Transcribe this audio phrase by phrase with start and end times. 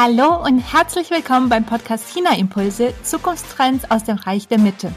[0.00, 4.94] Hallo und herzlich willkommen beim Podcast China Impulse Zukunftstrends aus dem Reich der Mitte.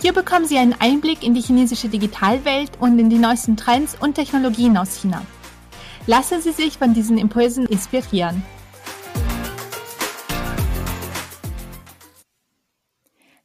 [0.00, 4.14] Hier bekommen Sie einen Einblick in die chinesische Digitalwelt und in die neuesten Trends und
[4.14, 5.26] Technologien aus China.
[6.06, 8.44] Lassen Sie sich von diesen Impulsen inspirieren.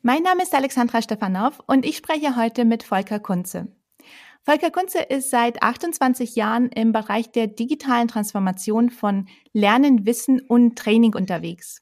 [0.04, 3.70] Mein Name ist Alexandra Stefanov und ich spreche heute mit Volker Kunze.
[4.46, 10.78] Volker Kunze ist seit 28 Jahren im Bereich der digitalen Transformation von Lernen, Wissen und
[10.78, 11.82] Training unterwegs.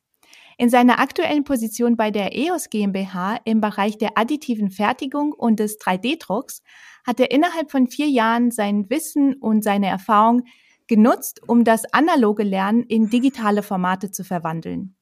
[0.59, 5.79] In seiner aktuellen Position bei der EOS GmbH im Bereich der additiven Fertigung und des
[5.79, 6.61] 3D-Drucks
[7.03, 10.43] hat er innerhalb von vier Jahren sein Wissen und seine Erfahrung
[10.85, 14.95] genutzt, um das analoge Lernen in digitale Formate zu verwandeln.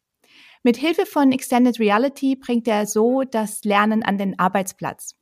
[0.64, 5.19] Mit Hilfe von Extended Reality bringt er so das Lernen an den Arbeitsplatz.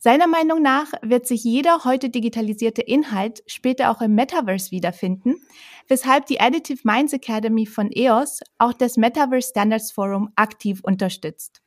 [0.00, 5.34] Seiner Meinung nach wird sich jeder heute digitalisierte Inhalt später auch im Metaverse wiederfinden,
[5.88, 11.62] weshalb die Additive Minds Academy von EOS auch das Metaverse Standards Forum aktiv unterstützt.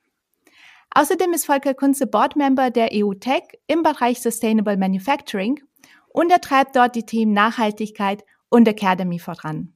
[0.95, 5.59] Außerdem ist Volker Kunze Boardmember der EU Tech im Bereich Sustainable Manufacturing
[6.08, 9.75] und er treibt dort die Themen Nachhaltigkeit und Academy voran.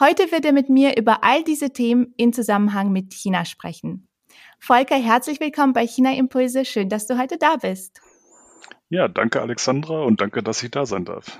[0.00, 4.08] Heute wird er mit mir über all diese Themen in Zusammenhang mit China sprechen.
[4.64, 6.64] Volker, herzlich willkommen bei China Impulse.
[6.64, 8.00] Schön, dass du heute da bist.
[8.90, 11.36] Ja, danke Alexandra und danke, dass ich da sein darf.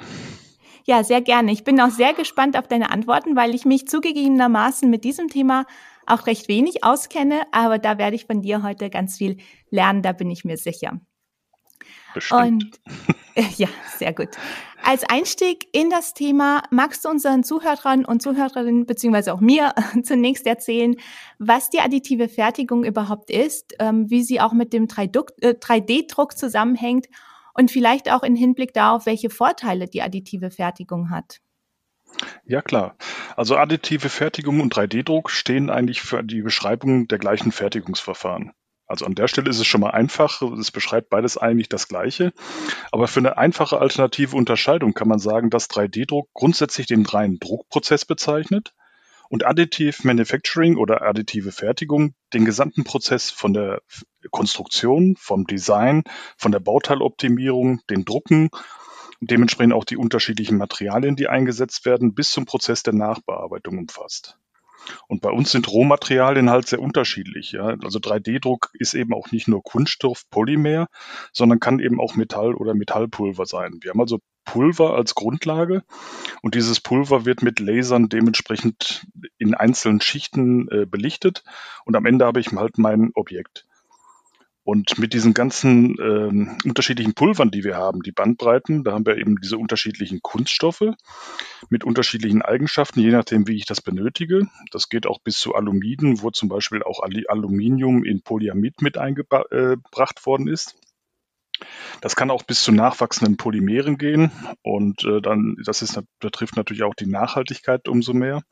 [0.87, 1.53] Ja, sehr gerne.
[1.53, 5.67] Ich bin auch sehr gespannt auf deine Antworten, weil ich mich zugegebenermaßen mit diesem Thema
[6.05, 9.37] auch recht wenig auskenne, aber da werde ich von dir heute ganz viel
[9.71, 11.01] lernen, da bin ich mir sicher.
[12.15, 12.43] Bestimmt.
[12.43, 12.81] Und
[13.57, 14.29] ja, sehr gut.
[14.83, 20.47] Als Einstieg in das Thema magst du unseren Zuhörern und Zuhörerinnen beziehungsweise auch mir zunächst
[20.47, 20.97] erzählen,
[21.39, 27.07] was die additive Fertigung überhaupt ist, ähm, wie sie auch mit dem 3D-Druck äh, zusammenhängt
[27.55, 31.39] und vielleicht auch in Hinblick darauf, welche Vorteile die additive Fertigung hat.
[32.45, 32.97] Ja, klar.
[33.37, 38.53] Also additive Fertigung und 3D-Druck stehen eigentlich für die Beschreibung der gleichen Fertigungsverfahren.
[38.93, 40.43] Also an der Stelle ist es schon mal einfach.
[40.43, 42.35] Es beschreibt beides eigentlich das Gleiche.
[42.91, 48.05] Aber für eine einfache alternative Unterscheidung kann man sagen, dass 3D-Druck grundsätzlich den reinen Druckprozess
[48.05, 48.75] bezeichnet
[49.31, 53.81] und Additive Manufacturing oder additive Fertigung den gesamten Prozess von der
[54.31, 56.03] Konstruktion, vom Design,
[56.37, 58.51] von der Bauteiloptimierung, den Drucken,
[59.23, 64.37] dementsprechend auch die unterschiedlichen Materialien, die eingesetzt werden, bis zum Prozess der Nachbearbeitung umfasst.
[65.09, 67.53] Und bei uns sind Rohmaterialien halt sehr unterschiedlich.
[67.53, 67.77] Ja?
[67.83, 70.87] Also 3D-Druck ist eben auch nicht nur Kunststoff, Polymer,
[71.33, 73.79] sondern kann eben auch Metall oder Metallpulver sein.
[73.83, 75.85] Wir haben also Pulver als Grundlage
[76.43, 79.07] und dieses Pulver wird mit Lasern dementsprechend
[79.39, 81.45] in einzelnen Schichten äh, belichtet
[81.85, 83.67] und am Ende habe ich halt mein Objekt.
[84.65, 89.17] Und mit diesen ganzen ähm, unterschiedlichen Pulvern, die wir haben, die Bandbreiten, da haben wir
[89.17, 90.85] eben diese unterschiedlichen Kunststoffe
[91.69, 94.47] mit unterschiedlichen Eigenschaften, je nachdem, wie ich das benötige.
[94.71, 99.51] Das geht auch bis zu Alumiden, wo zum Beispiel auch Aluminium in Polyamid mit eingebracht
[99.51, 100.77] äh, worden ist.
[102.01, 106.83] Das kann auch bis zu nachwachsenden Polymeren gehen und äh, dann, das ist, betrifft natürlich
[106.83, 108.43] auch die Nachhaltigkeit umso mehr.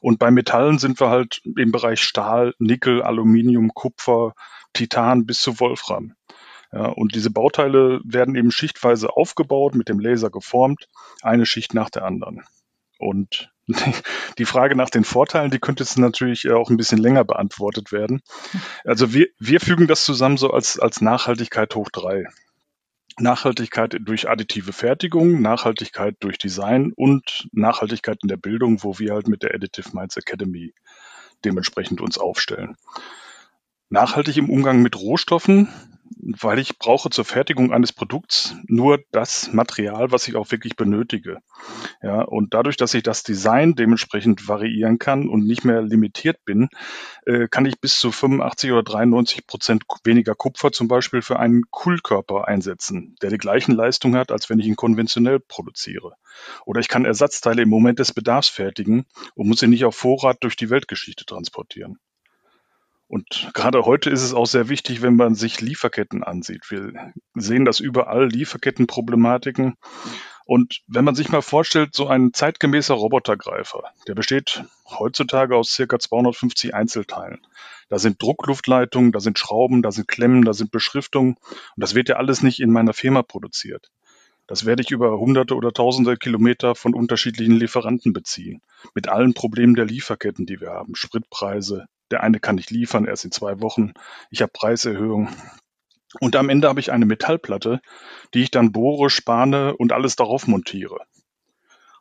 [0.00, 4.34] Und bei Metallen sind wir halt im Bereich Stahl, Nickel, Aluminium, Kupfer,
[4.74, 6.14] Titan bis zu Wolfram.
[6.72, 10.88] Ja, und diese Bauteile werden eben schichtweise aufgebaut, mit dem Laser geformt,
[11.22, 12.42] eine Schicht nach der anderen.
[12.98, 13.52] Und
[14.38, 18.22] die Frage nach den Vorteilen, die könnte jetzt natürlich auch ein bisschen länger beantwortet werden.
[18.84, 22.26] Also wir, wir fügen das zusammen so als, als Nachhaltigkeit hoch drei.
[23.18, 29.28] Nachhaltigkeit durch additive Fertigung, Nachhaltigkeit durch Design und Nachhaltigkeit in der Bildung, wo wir halt
[29.28, 30.74] mit der Additive Minds Academy
[31.44, 32.76] dementsprechend uns aufstellen.
[33.90, 35.68] Nachhaltig im Umgang mit Rohstoffen,
[36.16, 41.38] weil ich brauche zur Fertigung eines Produkts nur das Material, was ich auch wirklich benötige.
[42.02, 46.68] Ja, und dadurch, dass ich das Design dementsprechend variieren kann und nicht mehr limitiert bin,
[47.26, 51.64] äh, kann ich bis zu 85 oder 93 Prozent weniger Kupfer zum Beispiel für einen
[51.70, 56.14] Kühlkörper einsetzen, der die gleichen Leistungen hat, als wenn ich ihn konventionell produziere.
[56.64, 59.04] Oder ich kann Ersatzteile im Moment des Bedarfs fertigen
[59.34, 61.98] und muss sie nicht auf Vorrat durch die Weltgeschichte transportieren.
[63.06, 66.70] Und gerade heute ist es auch sehr wichtig, wenn man sich Lieferketten ansieht.
[66.70, 69.74] Wir sehen das überall, Lieferkettenproblematiken.
[70.46, 75.98] Und wenn man sich mal vorstellt, so ein zeitgemäßer Robotergreifer, der besteht heutzutage aus circa
[75.98, 77.46] 250 Einzelteilen.
[77.88, 81.36] Da sind Druckluftleitungen, da sind Schrauben, da sind Klemmen, da sind Beschriftungen.
[81.36, 83.90] Und das wird ja alles nicht in meiner Firma produziert.
[84.46, 88.60] Das werde ich über hunderte oder tausende Kilometer von unterschiedlichen Lieferanten beziehen.
[88.94, 90.94] Mit allen Problemen der Lieferketten, die wir haben.
[90.94, 93.92] Spritpreise, der eine kann nicht liefern, erst in zwei Wochen.
[94.30, 95.34] Ich habe Preiserhöhungen.
[96.20, 97.80] Und am Ende habe ich eine Metallplatte,
[98.34, 100.98] die ich dann bohre, spane und alles darauf montiere.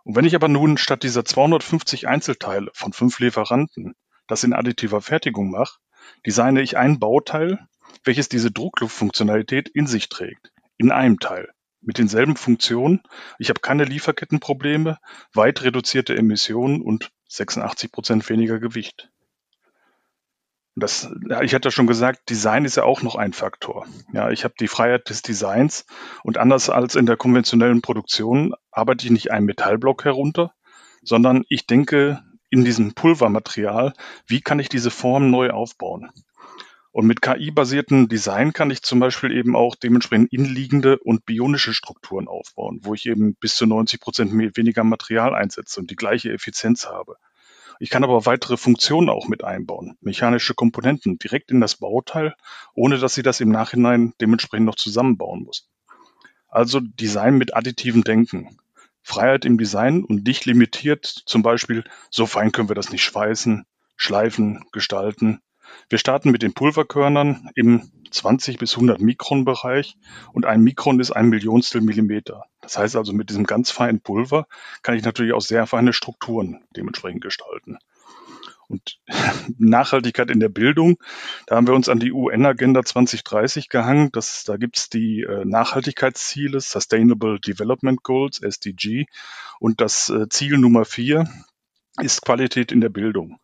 [0.04, 3.96] Und wenn ich aber nun statt dieser 250 Einzelteile von fünf Lieferanten
[4.28, 5.80] das in additiver Fertigung mache,
[6.28, 7.68] designe ich ein Bauteil,
[8.04, 11.50] welches diese Druckluftfunktionalität in sich trägt, in einem Teil,
[11.82, 13.02] mit denselben Funktionen.
[13.40, 15.00] Ich habe keine Lieferkettenprobleme,
[15.34, 19.10] weit reduzierte Emissionen und 86 Prozent weniger Gewicht.
[20.76, 23.86] Das, ja, ich hatte schon gesagt, Design ist ja auch noch ein Faktor.
[24.12, 25.86] Ja, ich habe die Freiheit des Designs
[26.24, 30.54] und anders als in der konventionellen Produktion arbeite ich nicht einen Metallblock herunter,
[31.04, 33.94] sondern ich denke in diesem Pulvermaterial,
[34.26, 36.10] wie kann ich diese Form neu aufbauen?
[36.92, 42.28] Und mit KI-basierten Design kann ich zum Beispiel eben auch dementsprechend inliegende und bionische Strukturen
[42.28, 46.86] aufbauen, wo ich eben bis zu 90 Prozent weniger Material einsetze und die gleiche Effizienz
[46.86, 47.18] habe.
[47.84, 52.34] Ich kann aber weitere Funktionen auch mit einbauen, mechanische Komponenten direkt in das Bauteil,
[52.76, 55.70] ohne dass sie das im Nachhinein dementsprechend noch zusammenbauen muss.
[56.48, 58.58] Also Design mit additivem Denken.
[59.02, 63.66] Freiheit im Design und nicht limitiert, zum Beispiel, so fein können wir das nicht schweißen,
[63.98, 65.42] schleifen, gestalten,
[65.90, 69.98] wir starten mit den Pulverkörnern im 20 bis 100 Mikron Bereich
[70.34, 72.46] und ein Mikron ist ein Millionstel Millimeter.
[72.62, 74.48] Das heißt also, mit diesem ganz feinen Pulver
[74.82, 77.78] kann ich natürlich auch sehr feine Strukturen dementsprechend gestalten.
[78.68, 79.00] Und
[79.58, 80.98] Nachhaltigkeit in der Bildung,
[81.48, 84.10] da haben wir uns an die UN-Agenda 2030 gehangen.
[84.12, 89.06] Das, da gibt es die äh, Nachhaltigkeitsziele, Sustainable Development Goals, SDG.
[89.60, 91.28] Und das äh, Ziel Nummer vier
[92.02, 93.40] ist Qualität in der Bildung.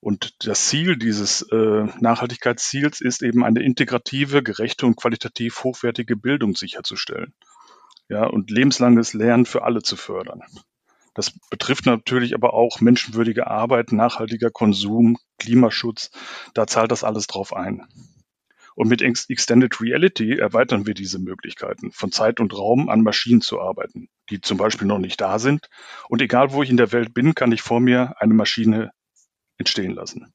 [0.00, 6.54] Und das Ziel dieses äh, Nachhaltigkeitsziels ist eben eine integrative, gerechte und qualitativ hochwertige Bildung
[6.54, 7.34] sicherzustellen.
[8.08, 10.42] Ja, und lebenslanges Lernen für alle zu fördern.
[11.14, 16.10] Das betrifft natürlich aber auch menschenwürdige Arbeit, nachhaltiger Konsum, Klimaschutz.
[16.52, 17.86] Da zahlt das alles drauf ein.
[18.74, 23.58] Und mit Extended Reality erweitern wir diese Möglichkeiten, von Zeit und Raum an Maschinen zu
[23.58, 25.70] arbeiten, die zum Beispiel noch nicht da sind.
[26.10, 28.92] Und egal wo ich in der Welt bin, kann ich vor mir eine Maschine
[29.58, 30.32] entstehen lassen.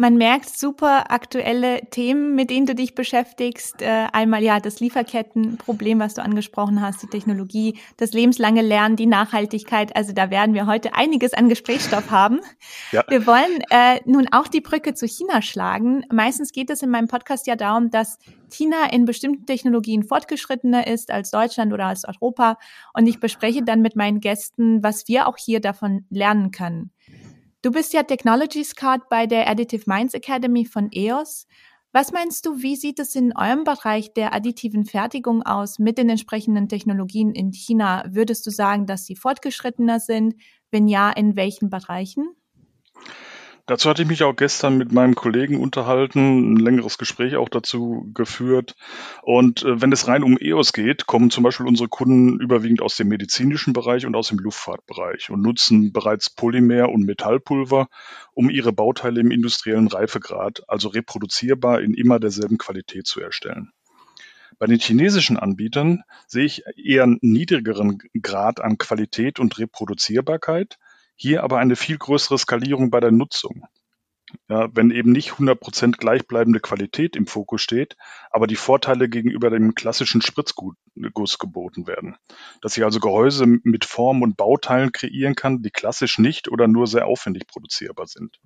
[0.00, 3.82] Man merkt super aktuelle Themen, mit denen du dich beschäftigst.
[3.82, 9.06] Äh, einmal ja das Lieferkettenproblem, was du angesprochen hast, die Technologie, das lebenslange Lernen, die
[9.06, 9.96] Nachhaltigkeit.
[9.96, 12.38] Also da werden wir heute einiges an Gesprächsstoff haben.
[12.92, 13.02] Ja.
[13.08, 16.04] Wir wollen äh, nun auch die Brücke zu China schlagen.
[16.12, 18.20] Meistens geht es in meinem Podcast ja darum, dass
[18.52, 22.56] China in bestimmten Technologien fortgeschrittener ist als Deutschland oder als Europa.
[22.94, 26.92] Und ich bespreche dann mit meinen Gästen, was wir auch hier davon lernen können.
[27.60, 31.48] Du bist ja Technology Scout bei der Additive Minds Academy von EOS.
[31.90, 36.08] Was meinst du, wie sieht es in eurem Bereich der additiven Fertigung aus mit den
[36.08, 38.04] entsprechenden Technologien in China?
[38.10, 40.36] Würdest du sagen, dass sie fortgeschrittener sind?
[40.70, 42.28] Wenn ja, in welchen Bereichen?
[43.68, 48.10] Dazu hatte ich mich auch gestern mit meinem Kollegen unterhalten, ein längeres Gespräch auch dazu
[48.14, 48.74] geführt.
[49.20, 52.96] Und äh, wenn es rein um EOS geht, kommen zum Beispiel unsere Kunden überwiegend aus
[52.96, 57.88] dem medizinischen Bereich und aus dem Luftfahrtbereich und nutzen bereits Polymer- und Metallpulver,
[58.32, 63.72] um ihre Bauteile im industriellen Reifegrad, also reproduzierbar in immer derselben Qualität zu erstellen.
[64.58, 70.78] Bei den chinesischen Anbietern sehe ich eher einen niedrigeren Grad an Qualität und Reproduzierbarkeit,
[71.18, 73.66] hier aber eine viel größere Skalierung bei der Nutzung.
[74.48, 77.96] Ja, wenn eben nicht 100% gleichbleibende Qualität im Fokus steht,
[78.30, 82.16] aber die Vorteile gegenüber dem klassischen Spritzguss geboten werden.
[82.60, 86.86] Dass ich also Gehäuse mit Form und Bauteilen kreieren kann, die klassisch nicht oder nur
[86.86, 88.38] sehr aufwendig produzierbar sind.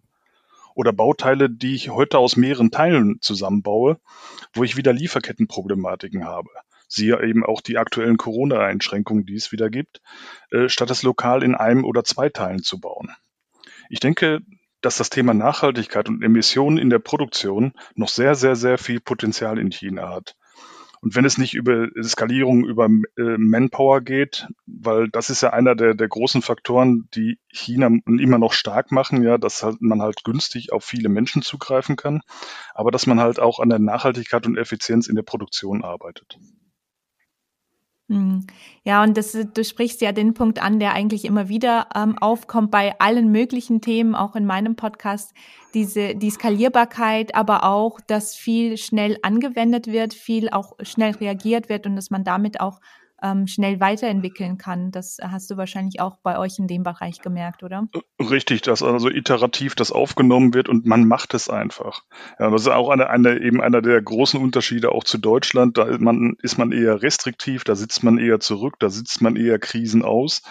[0.74, 4.00] Oder Bauteile, die ich heute aus mehreren Teilen zusammenbaue,
[4.54, 6.48] wo ich wieder Lieferkettenproblematiken habe
[6.92, 10.00] siehe eben auch die aktuellen Corona-Einschränkungen, die es wieder gibt,
[10.50, 13.10] äh, statt es lokal in einem oder zwei Teilen zu bauen.
[13.88, 14.40] Ich denke,
[14.82, 19.58] dass das Thema Nachhaltigkeit und Emissionen in der Produktion noch sehr, sehr, sehr viel Potenzial
[19.58, 20.36] in China hat.
[21.00, 25.74] Und wenn es nicht über Skalierung, über äh, Manpower geht, weil das ist ja einer
[25.74, 30.22] der, der großen Faktoren, die China immer noch stark machen, ja, dass halt man halt
[30.22, 32.20] günstig auf viele Menschen zugreifen kann,
[32.72, 36.38] aber dass man halt auch an der Nachhaltigkeit und Effizienz in der Produktion arbeitet.
[38.12, 38.46] Hm.
[38.84, 42.70] Ja, und das, du sprichst ja den Punkt an, der eigentlich immer wieder ähm, aufkommt
[42.70, 45.34] bei allen möglichen Themen, auch in meinem Podcast,
[45.72, 51.86] diese, die Skalierbarkeit, aber auch, dass viel schnell angewendet wird, viel auch schnell reagiert wird
[51.86, 52.80] und dass man damit auch
[53.22, 54.90] ähm, schnell weiterentwickeln kann.
[54.90, 57.88] Das hast du wahrscheinlich auch bei euch in dem Bereich gemerkt, oder?
[58.20, 62.02] Richtig, dass also iterativ das aufgenommen wird und man macht es einfach.
[62.38, 65.78] Ja, das ist auch eine, eine, eben einer der großen Unterschiede auch zu Deutschland.
[65.78, 69.36] Da ist man, ist man eher restriktiv, da sitzt man eher zurück, da sitzt man
[69.36, 70.42] eher Krisen aus.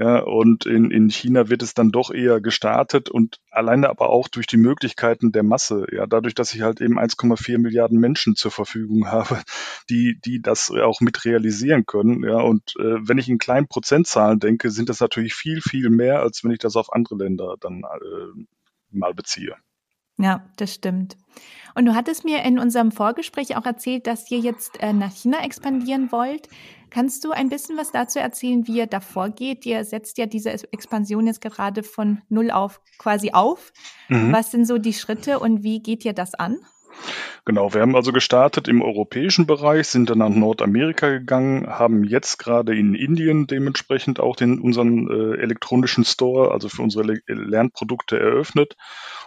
[0.00, 4.28] Ja, und in, in China wird es dann doch eher gestartet und alleine aber auch
[4.28, 5.84] durch die Möglichkeiten der Masse.
[5.92, 9.42] Ja, dadurch, dass ich halt eben 1,4 Milliarden Menschen zur Verfügung habe,
[9.90, 12.24] die, die das auch mit realisieren können.
[12.24, 16.22] Ja, und äh, wenn ich in kleinen Prozentzahlen denke, sind das natürlich viel, viel mehr,
[16.22, 18.46] als wenn ich das auf andere Länder dann äh,
[18.90, 19.54] mal beziehe.
[20.16, 21.18] Ja, das stimmt.
[21.74, 25.44] Und du hattest mir in unserem Vorgespräch auch erzählt, dass ihr jetzt äh, nach China
[25.44, 26.48] expandieren wollt.
[26.90, 29.64] Kannst du ein bisschen was dazu erzählen, wie ihr da vorgeht?
[29.64, 33.72] Ihr setzt ja diese Expansion jetzt gerade von null auf quasi auf.
[34.08, 34.32] Mhm.
[34.32, 36.58] Was sind so die Schritte und wie geht ihr das an?
[37.44, 42.38] Genau, wir haben also gestartet im europäischen Bereich, sind dann nach Nordamerika gegangen, haben jetzt
[42.38, 48.18] gerade in Indien dementsprechend auch den, unseren äh, elektronischen Store, also für unsere Le Lernprodukte
[48.18, 48.76] eröffnet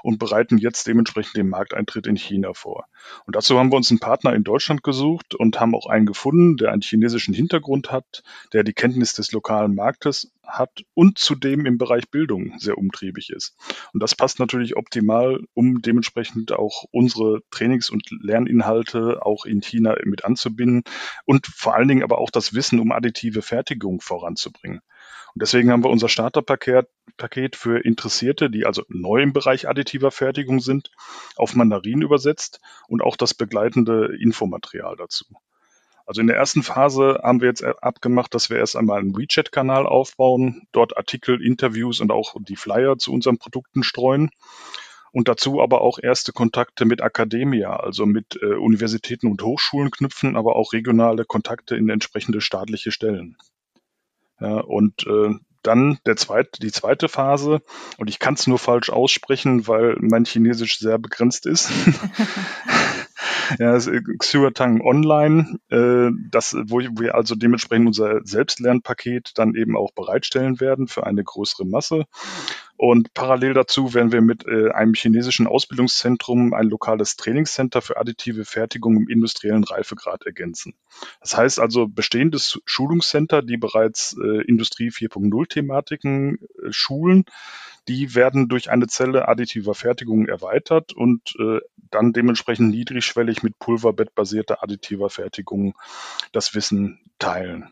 [0.03, 2.85] und bereiten jetzt dementsprechend den Markteintritt in China vor.
[3.25, 6.57] Und dazu haben wir uns einen Partner in Deutschland gesucht und haben auch einen gefunden,
[6.57, 11.77] der einen chinesischen Hintergrund hat, der die Kenntnis des lokalen Marktes hat und zudem im
[11.77, 13.55] Bereich Bildung sehr umtriebig ist.
[13.93, 19.95] Und das passt natürlich optimal, um dementsprechend auch unsere Trainings- und Lerninhalte auch in China
[20.05, 20.83] mit anzubinden
[21.25, 24.81] und vor allen Dingen aber auch das Wissen um additive Fertigung voranzubringen.
[25.33, 30.11] Und deswegen haben wir unser Starterpaket Paket für Interessierte, die also neu im Bereich additiver
[30.11, 30.91] Fertigung sind,
[31.35, 35.25] auf Mandarin übersetzt und auch das begleitende Infomaterial dazu.
[36.13, 39.87] Also in der ersten Phase haben wir jetzt abgemacht, dass wir erst einmal einen WeChat-Kanal
[39.87, 44.29] aufbauen, dort Artikel, Interviews und auch die Flyer zu unseren Produkten streuen
[45.11, 50.35] und dazu aber auch erste Kontakte mit Akademia, also mit äh, Universitäten und Hochschulen knüpfen,
[50.35, 53.35] aber auch regionale Kontakte in entsprechende staatliche Stellen.
[54.39, 57.63] Ja, und äh, dann der zweite, die zweite Phase,
[57.97, 61.71] und ich kann es nur falsch aussprechen, weil mein Chinesisch sehr begrenzt ist.
[63.59, 63.77] ja,
[64.19, 70.87] Xuatang Online, äh, das, wo wir also dementsprechend unser Selbstlernpaket dann eben auch bereitstellen werden
[70.87, 72.05] für eine größere Masse.
[72.85, 78.43] Und parallel dazu werden wir mit äh, einem chinesischen Ausbildungszentrum ein lokales Trainingscenter für additive
[78.43, 80.73] Fertigung im industriellen Reifegrad ergänzen.
[81.21, 87.23] Das heißt also bestehendes Schulungscenter, die bereits äh, Industrie 4.0 Thematiken äh, schulen,
[87.87, 94.61] die werden durch eine Zelle additiver Fertigung erweitert und äh, dann dementsprechend niedrigschwellig mit pulverbettbasierter
[94.61, 95.73] additiver Fertigung
[96.33, 97.69] das Wissen teilen.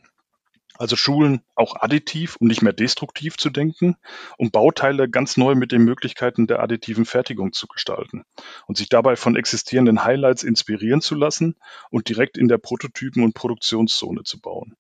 [0.82, 3.98] Also Schulen auch additiv und nicht mehr destruktiv zu denken,
[4.40, 8.24] um Bauteile ganz neu mit den Möglichkeiten der additiven Fertigung zu gestalten
[8.66, 11.56] und sich dabei von existierenden Highlights inspirieren zu lassen
[11.92, 14.76] und direkt in der Prototypen- und Produktionszone zu bauen.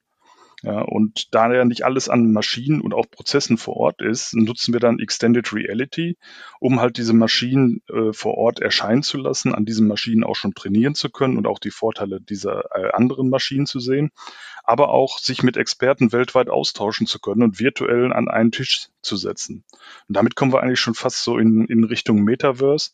[0.63, 4.74] Ja, und da ja nicht alles an Maschinen und auch Prozessen vor Ort ist, nutzen
[4.74, 6.18] wir dann Extended Reality,
[6.60, 10.53] um halt diese Maschinen äh, vor Ort erscheinen zu lassen, an diesen Maschinen auch schon
[10.53, 14.12] trainieren zu können und auch die Vorteile dieser äh, anderen Maschinen zu sehen,
[14.63, 19.15] aber auch sich mit Experten weltweit austauschen zu können und virtuell an einen Tisch zu
[19.15, 19.63] setzen.
[20.08, 22.91] Und damit kommen wir eigentlich schon fast so in, in Richtung Metaverse.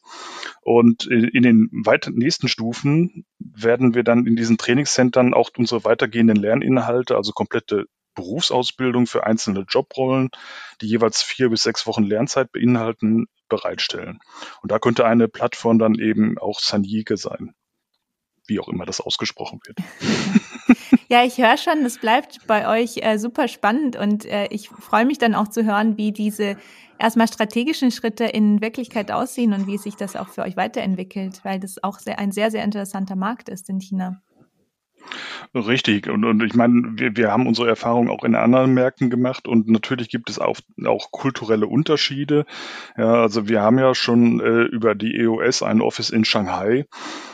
[0.62, 5.84] Und in, in den weiteren nächsten Stufen werden wir dann in diesen Trainingscentern auch unsere
[5.84, 10.30] weitergehenden Lerninhalte, also komplette Berufsausbildung für einzelne Jobrollen,
[10.82, 14.20] die jeweils vier bis sechs Wochen Lernzeit beinhalten, bereitstellen.
[14.62, 17.54] Und da könnte eine Plattform dann eben auch Sanjike sein,
[18.48, 19.78] wie auch immer das ausgesprochen wird.
[21.10, 25.06] Ja, ich höre schon, es bleibt bei euch äh, super spannend und äh, ich freue
[25.06, 26.58] mich dann auch zu hören, wie diese
[27.00, 31.62] erstmal strategischen Schritte in Wirklichkeit aussehen und wie sich das auch für euch weiterentwickelt, weil
[31.62, 34.22] das auch sehr, ein sehr, sehr interessanter Markt ist in China.
[35.54, 36.08] Richtig.
[36.10, 39.68] Und, und ich meine, wir, wir haben unsere Erfahrungen auch in anderen Märkten gemacht und
[39.68, 42.46] natürlich gibt es auch, auch kulturelle Unterschiede.
[42.98, 46.86] Ja, also wir haben ja schon äh, über die EOS ein Office in Shanghai.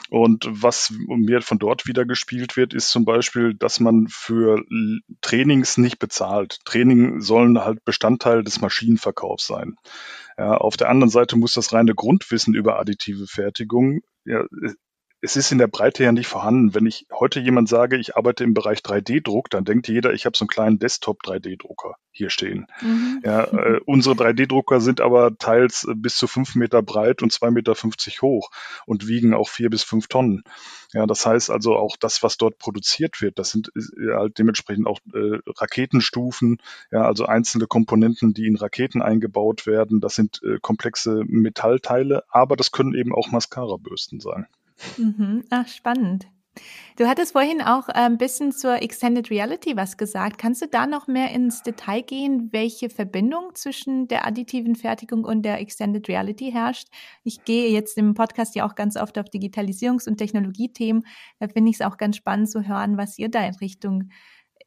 [0.09, 4.61] Und was mir von dort wieder gespielt wird, ist zum Beispiel, dass man für
[5.21, 6.59] Trainings nicht bezahlt.
[6.65, 9.73] Training sollen halt Bestandteil des Maschinenverkaufs sein.
[10.37, 14.45] Ja, auf der anderen Seite muss das reine Grundwissen über additive Fertigung ja,
[15.23, 16.75] es ist in der Breite ja nicht vorhanden.
[16.75, 20.35] Wenn ich heute jemand sage, ich arbeite im Bereich 3D-Druck, dann denkt jeder, ich habe
[20.35, 22.67] so einen kleinen Desktop-3D-Drucker hier stehen.
[22.81, 23.21] Mhm.
[23.23, 27.51] Ja, äh, unsere 3D-Drucker sind aber teils äh, bis zu fünf Meter breit und zwei
[27.51, 28.51] Meter fünfzig hoch
[28.85, 30.43] und wiegen auch vier bis fünf Tonnen.
[30.91, 34.87] Ja, das heißt also auch das, was dort produziert wird, das sind äh, halt dementsprechend
[34.87, 36.57] auch äh, Raketenstufen,
[36.91, 40.01] ja, also einzelne Komponenten, die in Raketen eingebaut werden.
[40.01, 44.47] Das sind äh, komplexe Metallteile, aber das können eben auch Mascara-Bürsten sein.
[44.97, 45.43] Mhm.
[45.49, 46.27] Ach, spannend.
[46.97, 50.37] Du hattest vorhin auch ein bisschen zur Extended Reality was gesagt.
[50.37, 55.41] Kannst du da noch mehr ins Detail gehen, welche Verbindung zwischen der additiven Fertigung und
[55.41, 56.89] der Extended Reality herrscht?
[57.23, 61.03] Ich gehe jetzt im Podcast ja auch ganz oft auf Digitalisierungs- und Technologiethemen.
[61.39, 64.09] Da finde ich es auch ganz spannend zu hören, was ihr da in Richtung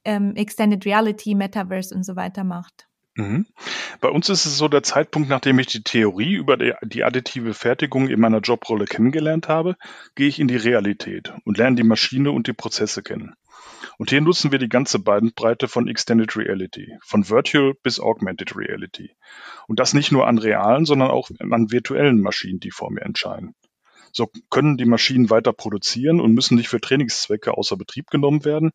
[0.04, 2.88] ähm, Extended Reality, Metaverse und so weiter macht.
[3.16, 3.46] Mhm.
[4.02, 7.54] Bei uns ist es so der Zeitpunkt, nachdem ich die Theorie über die, die additive
[7.54, 9.76] Fertigung in meiner Jobrolle kennengelernt habe,
[10.14, 13.34] gehe ich in die Realität und lerne die Maschine und die Prozesse kennen.
[13.98, 19.16] Und hier nutzen wir die ganze Bandbreite von Extended Reality, von Virtual bis Augmented Reality.
[19.66, 23.54] Und das nicht nur an realen, sondern auch an virtuellen Maschinen, die vor mir entscheiden.
[24.12, 28.72] So können die Maschinen weiter produzieren und müssen nicht für Trainingszwecke außer Betrieb genommen werden,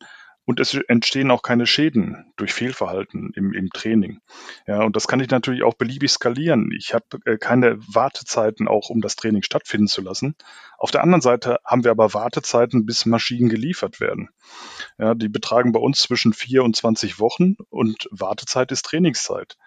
[0.51, 4.20] und es entstehen auch keine Schäden durch Fehlverhalten im, im Training.
[4.67, 6.74] Ja, und das kann ich natürlich auch beliebig skalieren.
[6.77, 10.36] Ich habe äh, keine Wartezeiten auch, um das Training stattfinden zu lassen.
[10.77, 14.27] Auf der anderen Seite haben wir aber Wartezeiten, bis Maschinen geliefert werden.
[14.98, 19.58] Ja, die betragen bei uns zwischen vier und 20 Wochen und Wartezeit ist Trainingszeit.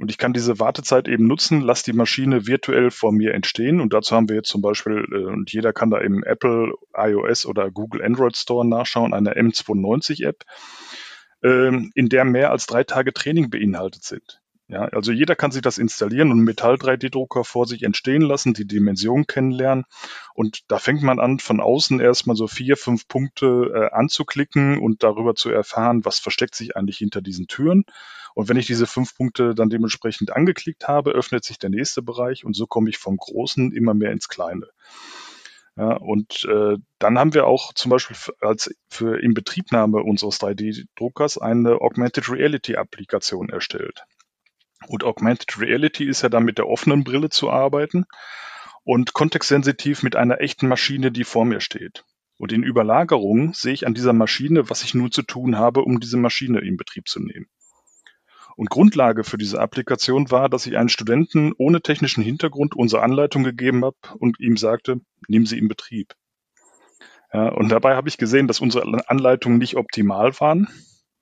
[0.00, 3.80] Und ich kann diese Wartezeit eben nutzen, lass die Maschine virtuell vor mir entstehen.
[3.80, 7.46] Und dazu haben wir jetzt zum Beispiel, äh, und jeder kann da im Apple iOS
[7.46, 10.44] oder Google Android Store nachschauen, eine M92-App,
[11.42, 14.40] äh, in der mehr als drei Tage Training beinhaltet sind.
[14.70, 18.66] Ja, also jeder kann sich das installieren und einen Metall-3D-Drucker vor sich entstehen lassen, die
[18.66, 19.84] Dimension kennenlernen.
[20.34, 25.02] Und da fängt man an, von außen erstmal so vier, fünf Punkte äh, anzuklicken und
[25.02, 27.84] darüber zu erfahren, was versteckt sich eigentlich hinter diesen Türen.
[28.34, 32.44] Und wenn ich diese fünf Punkte dann dementsprechend angeklickt habe, öffnet sich der nächste Bereich
[32.44, 34.68] und so komme ich vom Großen immer mehr ins Kleine.
[35.76, 41.80] Ja, und äh, dann haben wir auch zum Beispiel als für Inbetriebnahme unseres 3D-Druckers eine
[41.80, 44.02] Augmented Reality-Applikation erstellt.
[44.88, 48.06] Und Augmented Reality ist ja dann mit der offenen Brille zu arbeiten
[48.82, 52.04] und kontextsensitiv mit einer echten Maschine, die vor mir steht.
[52.38, 56.00] Und in Überlagerungen sehe ich an dieser Maschine, was ich nun zu tun habe, um
[56.00, 57.46] diese Maschine in Betrieb zu nehmen.
[58.58, 63.44] Und Grundlage für diese Applikation war, dass ich einen Studenten ohne technischen Hintergrund unsere Anleitung
[63.44, 66.14] gegeben habe und ihm sagte, nehmen Sie in Betrieb.
[67.32, 70.66] Ja, und dabei habe ich gesehen, dass unsere Anleitungen nicht optimal waren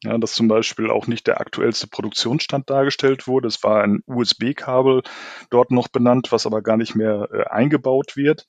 [0.02, 3.48] ja, dass zum Beispiel auch nicht der aktuellste Produktionsstand dargestellt wurde.
[3.48, 5.02] Es war ein USB-Kabel
[5.50, 8.46] dort noch benannt, was aber gar nicht mehr äh, eingebaut wird.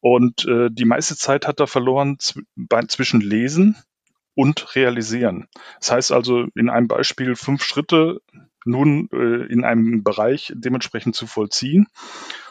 [0.00, 2.18] Und äh, die meiste Zeit hat er verloren
[2.88, 3.76] zwischen Lesen
[4.36, 5.48] und Realisieren.
[5.80, 8.20] Das heißt also in einem Beispiel fünf Schritte
[8.64, 11.88] nun äh, in einem Bereich dementsprechend zu vollziehen.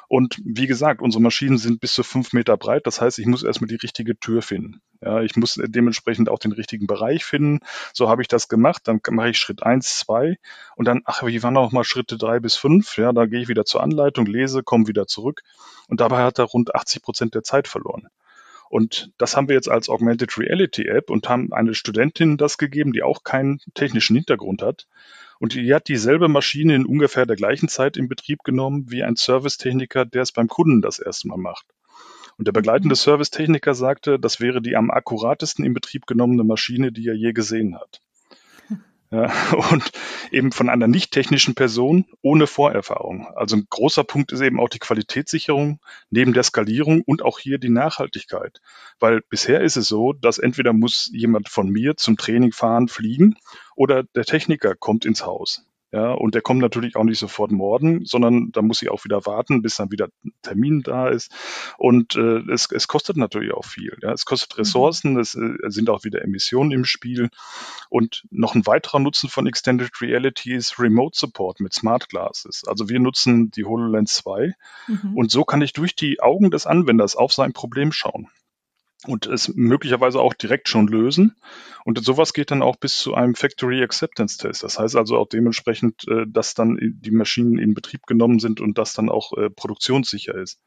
[0.07, 2.85] Und wie gesagt, unsere Maschinen sind bis zu fünf Meter breit.
[2.85, 4.81] Das heißt, ich muss erstmal die richtige Tür finden.
[5.01, 7.59] Ja, ich muss dementsprechend auch den richtigen Bereich finden.
[7.93, 8.83] So habe ich das gemacht.
[8.85, 10.37] Dann mache ich Schritt eins, zwei
[10.75, 12.97] und dann, ach, wie waren noch mal Schritte drei bis fünf?
[12.97, 15.41] Ja, da gehe ich wieder zur Anleitung, lese, komme wieder zurück.
[15.87, 18.07] Und dabei hat er rund 80 Prozent der Zeit verloren.
[18.69, 22.93] Und das haben wir jetzt als Augmented Reality App und haben eine Studentin das gegeben,
[22.93, 24.87] die auch keinen technischen Hintergrund hat.
[25.39, 29.15] Und die hat dieselbe Maschine in ungefähr der gleichen Zeit in Betrieb genommen wie ein
[29.15, 31.65] Servicetechniker, der es beim Kunden das erste Mal macht.
[32.37, 32.99] Und der begleitende mhm.
[32.99, 37.77] Servicetechniker sagte, das wäre die am akkuratesten in Betrieb genommene Maschine, die er je gesehen
[37.79, 38.01] hat.
[39.15, 39.31] Ja,
[39.71, 39.91] und
[40.31, 43.27] eben von einer nicht technischen Person ohne Vorerfahrung.
[43.33, 47.57] Also ein großer Punkt ist eben auch die Qualitätssicherung neben der Skalierung und auch hier
[47.57, 48.59] die Nachhaltigkeit.
[48.99, 53.35] Weil bisher ist es so, dass entweder muss jemand von mir zum Training fahren, fliegen
[53.77, 55.65] oder der Techniker kommt ins Haus.
[55.95, 59.25] Ja, und der kommt natürlich auch nicht sofort morgen, sondern da muss ich auch wieder
[59.25, 61.31] warten, bis dann wieder ein Termin da ist.
[61.77, 63.97] Und äh, es, es kostet natürlich auch viel.
[64.01, 64.11] Ja.
[64.11, 64.59] Es kostet mhm.
[64.59, 67.29] Ressourcen, es äh, sind auch wieder Emissionen im Spiel.
[67.89, 72.65] Und noch ein weiterer Nutzen von Extended Reality ist Remote Support mit Smart Glasses.
[72.67, 74.53] Also wir nutzen die HoloLens 2
[74.87, 75.15] mhm.
[75.15, 78.27] und so kann ich durch die Augen des Anwenders auf sein Problem schauen
[79.07, 81.35] und es möglicherweise auch direkt schon lösen.
[81.83, 84.63] Und sowas geht dann auch bis zu einem Factory Acceptance Test.
[84.63, 88.77] Das heißt also auch dementsprechend, äh, dass dann die Maschinen in Betrieb genommen sind und
[88.77, 90.59] das dann auch äh, produktionssicher ist.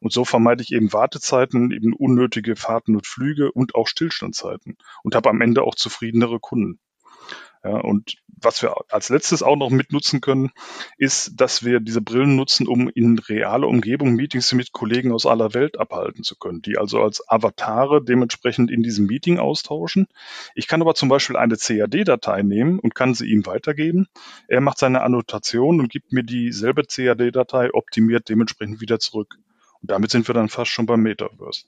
[0.00, 5.14] Und so vermeide ich eben Wartezeiten, eben unnötige Fahrten und Flüge und auch Stillstandzeiten und
[5.14, 6.80] habe am Ende auch zufriedenere Kunden.
[7.64, 10.50] Ja, und was wir als letztes auch noch mitnutzen können,
[10.98, 15.54] ist, dass wir diese Brillen nutzen, um in realer Umgebung Meetings mit Kollegen aus aller
[15.54, 20.08] Welt abhalten zu können, die also als Avatare dementsprechend in diesem Meeting austauschen.
[20.54, 24.08] Ich kann aber zum Beispiel eine CAD-Datei nehmen und kann sie ihm weitergeben.
[24.46, 29.38] Er macht seine Annotation und gibt mir dieselbe CAD-Datei optimiert dementsprechend wieder zurück.
[29.80, 31.64] Und damit sind wir dann fast schon beim Metaverse.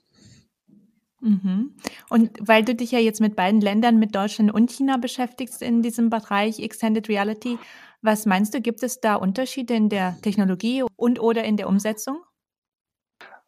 [1.27, 1.73] Mhm.
[2.09, 5.81] Und weil du dich ja jetzt mit beiden Ländern, mit Deutschland und China beschäftigst in
[5.81, 7.57] diesem Bereich Extended Reality,
[8.01, 12.19] was meinst du, gibt es da Unterschiede in der Technologie und oder in der Umsetzung?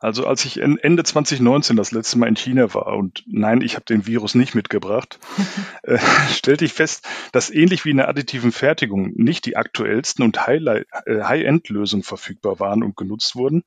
[0.01, 3.85] Also als ich Ende 2019 das letzte Mal in China war und nein, ich habe
[3.85, 5.19] den Virus nicht mitgebracht,
[5.83, 5.99] äh,
[6.33, 10.83] stellte ich fest, dass ähnlich wie in der additiven Fertigung nicht die aktuellsten und äh,
[11.07, 13.63] High-End-Lösungen verfügbar waren und genutzt wurden,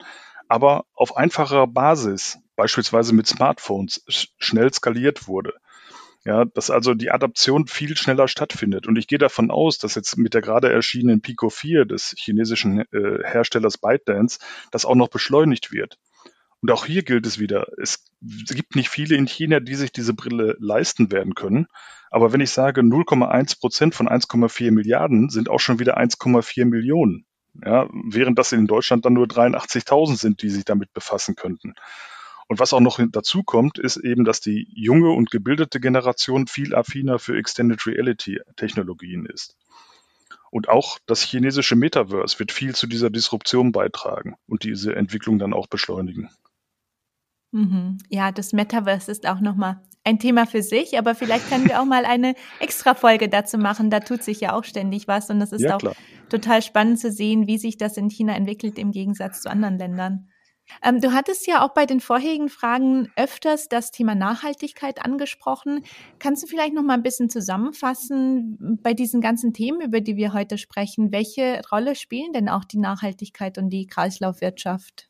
[0.48, 4.04] aber auf einfacher Basis beispielsweise mit Smartphones
[4.38, 5.54] schnell skaliert wurde.
[6.24, 8.86] Ja, dass also die Adaption viel schneller stattfindet.
[8.86, 12.80] Und ich gehe davon aus, dass jetzt mit der gerade erschienenen Pico 4 des chinesischen
[12.92, 14.38] äh, Herstellers ByteDance
[14.70, 15.98] das auch noch beschleunigt wird.
[16.60, 20.14] Und auch hier gilt es wieder, es gibt nicht viele in China, die sich diese
[20.14, 21.66] Brille leisten werden können.
[22.08, 27.26] Aber wenn ich sage 0,1 Prozent von 1,4 Milliarden sind auch schon wieder 1,4 Millionen.
[27.64, 31.74] Ja, während das in Deutschland dann nur 83.000 sind, die sich damit befassen könnten.
[32.52, 36.74] Und was auch noch dazu kommt, ist eben, dass die junge und gebildete Generation viel
[36.74, 39.56] affiner für Extended Reality Technologien ist.
[40.50, 45.54] Und auch das chinesische Metaverse wird viel zu dieser Disruption beitragen und diese Entwicklung dann
[45.54, 46.28] auch beschleunigen.
[47.52, 47.96] Mhm.
[48.10, 51.86] Ja, das Metaverse ist auch nochmal ein Thema für sich, aber vielleicht können wir auch
[51.86, 53.88] mal eine extra Folge dazu machen.
[53.88, 55.94] Da tut sich ja auch ständig was und es ist ja, auch
[56.28, 60.28] total spannend zu sehen, wie sich das in China entwickelt im Gegensatz zu anderen Ländern.
[60.82, 65.84] Ähm, du hattest ja auch bei den vorherigen Fragen öfters das Thema Nachhaltigkeit angesprochen.
[66.18, 70.32] Kannst du vielleicht noch mal ein bisschen zusammenfassen bei diesen ganzen Themen, über die wir
[70.32, 71.12] heute sprechen?
[71.12, 75.08] Welche Rolle spielen denn auch die Nachhaltigkeit und die Kreislaufwirtschaft?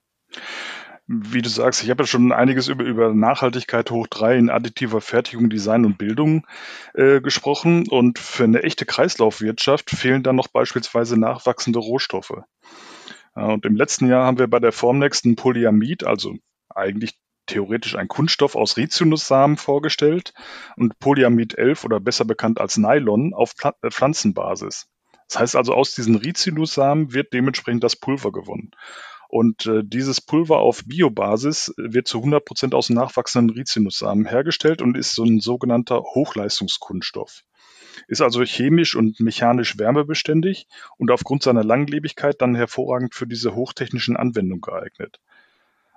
[1.08, 5.00] Wie du sagst, ich habe ja schon einiges über, über Nachhaltigkeit hoch drei in additiver
[5.00, 6.46] Fertigung, Design und Bildung
[6.94, 7.88] äh, gesprochen.
[7.88, 12.34] Und für eine echte Kreislaufwirtschaft fehlen dann noch beispielsweise nachwachsende Rohstoffe.
[13.34, 16.34] Und im letzten Jahr haben wir bei der Formnext ein Polyamid, also
[16.68, 20.32] eigentlich theoretisch ein Kunststoff aus Rizinussamen vorgestellt
[20.76, 24.86] und Polyamid 11 oder besser bekannt als Nylon auf äh, Pflanzenbasis.
[25.28, 28.72] Das heißt also, aus diesen Rizinussamen wird dementsprechend das Pulver gewonnen.
[29.28, 34.94] Und äh, dieses Pulver auf Biobasis wird zu 100 Prozent aus nachwachsenden Rizinussamen hergestellt und
[34.94, 37.42] ist so ein sogenannter Hochleistungskunststoff
[38.12, 40.66] ist also chemisch und mechanisch wärmebeständig
[40.98, 45.18] und aufgrund seiner Langlebigkeit dann hervorragend für diese hochtechnischen Anwendungen geeignet.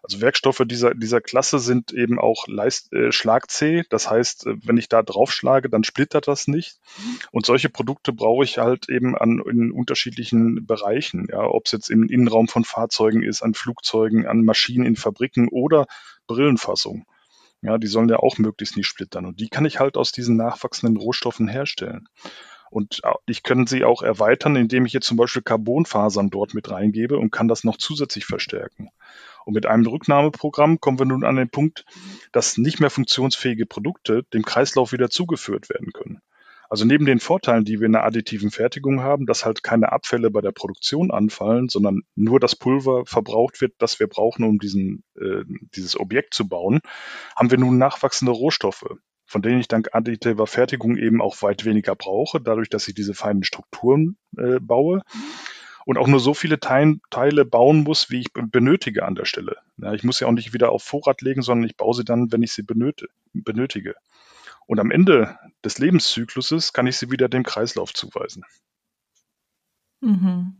[0.01, 3.83] Also Werkstoffe dieser, dieser Klasse sind eben auch leist, äh, schlagzäh.
[3.89, 6.79] Das heißt, äh, wenn ich da draufschlage, dann splittert das nicht.
[7.31, 11.27] Und solche Produkte brauche ich halt eben an, in unterschiedlichen Bereichen.
[11.29, 15.49] Ja, ob es jetzt im Innenraum von Fahrzeugen ist, an Flugzeugen, an Maschinen in Fabriken
[15.49, 15.85] oder
[16.27, 17.05] Brillenfassungen.
[17.65, 19.25] Ja, die sollen ja auch möglichst nicht splittern.
[19.25, 22.07] Und die kann ich halt aus diesen nachwachsenden Rohstoffen herstellen.
[22.69, 27.17] Und ich kann sie auch erweitern, indem ich jetzt zum Beispiel Carbonfasern dort mit reingebe
[27.17, 28.89] und kann das noch zusätzlich verstärken.
[29.45, 31.85] Und mit einem Rücknahmeprogramm kommen wir nun an den Punkt,
[32.31, 36.21] dass nicht mehr funktionsfähige Produkte dem Kreislauf wieder zugeführt werden können.
[36.69, 40.31] Also neben den Vorteilen, die wir in der additiven Fertigung haben, dass halt keine Abfälle
[40.31, 45.03] bei der Produktion anfallen, sondern nur das Pulver verbraucht wird, das wir brauchen, um diesen,
[45.15, 45.43] äh,
[45.75, 46.79] dieses Objekt zu bauen,
[47.35, 48.85] haben wir nun nachwachsende Rohstoffe,
[49.25, 53.13] von denen ich dank additiver Fertigung eben auch weit weniger brauche, dadurch, dass ich diese
[53.13, 55.01] feinen Strukturen äh, baue
[55.85, 59.57] und auch nur so viele Teil, Teile bauen muss, wie ich benötige an der Stelle.
[59.77, 62.31] Ja, ich muss ja auch nicht wieder auf Vorrat legen, sondern ich baue sie dann,
[62.31, 63.93] wenn ich sie benötige.
[64.65, 68.43] Und am Ende des Lebenszykluses kann ich sie wieder dem Kreislauf zuweisen.
[70.01, 70.57] Mhm.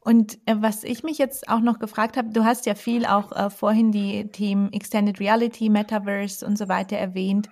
[0.00, 3.32] Und äh, was ich mich jetzt auch noch gefragt habe, du hast ja viel auch
[3.32, 7.48] äh, vorhin die Themen Extended Reality, Metaverse und so weiter erwähnt.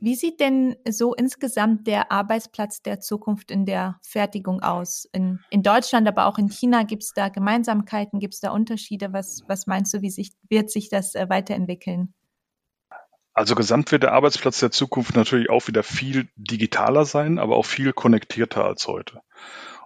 [0.00, 5.08] Wie sieht denn so insgesamt der Arbeitsplatz der Zukunft in der Fertigung aus?
[5.12, 9.12] In, in Deutschland, aber auch in China gibt es da Gemeinsamkeiten, gibt es da Unterschiede?
[9.12, 12.14] Was, was meinst du, wie sich, wird sich das äh, weiterentwickeln?
[13.38, 17.66] Also gesamt wird der Arbeitsplatz der Zukunft natürlich auch wieder viel digitaler sein, aber auch
[17.66, 19.20] viel konnektierter als heute.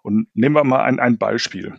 [0.03, 1.75] Und nehmen wir mal ein, ein Beispiel.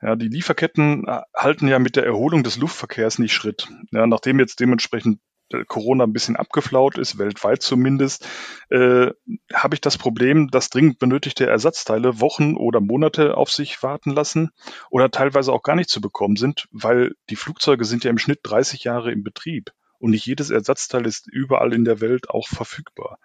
[0.00, 3.68] Ja, die Lieferketten äh, halten ja mit der Erholung des Luftverkehrs nicht Schritt.
[3.90, 5.20] Ja, nachdem jetzt dementsprechend
[5.52, 8.26] äh, Corona ein bisschen abgeflaut ist, weltweit zumindest,
[8.70, 9.10] äh,
[9.52, 14.52] habe ich das Problem, dass dringend benötigte Ersatzteile Wochen oder Monate auf sich warten lassen
[14.88, 18.40] oder teilweise auch gar nicht zu bekommen sind, weil die Flugzeuge sind ja im Schnitt
[18.44, 23.18] 30 Jahre im Betrieb und nicht jedes Ersatzteil ist überall in der Welt auch verfügbar.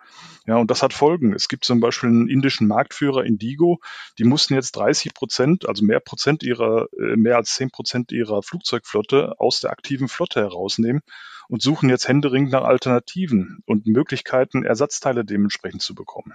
[0.45, 1.33] Ja, und das hat Folgen.
[1.33, 3.79] Es gibt zum Beispiel einen indischen Marktführer Indigo,
[4.19, 8.43] die mussten jetzt 30 Prozent, also mehr Prozent ihrer, äh, mehr als 10 Prozent ihrer
[8.43, 11.01] Flugzeugflotte aus der aktiven Flotte herausnehmen
[11.47, 16.33] und suchen jetzt händeringend nach Alternativen und Möglichkeiten, Ersatzteile dementsprechend zu bekommen.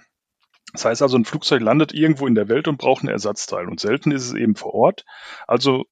[0.73, 3.67] Das heißt also, ein Flugzeug landet irgendwo in der Welt und braucht ein Ersatzteil.
[3.69, 5.05] Und selten ist es eben vor Ort.
[5.47, 5.85] Also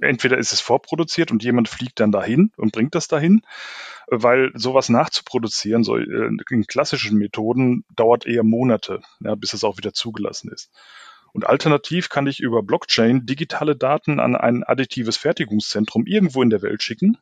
[0.00, 3.42] entweder ist es vorproduziert und jemand fliegt dann dahin und bringt das dahin,
[4.06, 9.78] weil sowas nachzuproduzieren, so äh, in klassischen Methoden, dauert eher Monate, ja, bis es auch
[9.78, 10.70] wieder zugelassen ist.
[11.32, 16.62] Und alternativ kann ich über Blockchain digitale Daten an ein additives Fertigungszentrum irgendwo in der
[16.62, 17.18] Welt schicken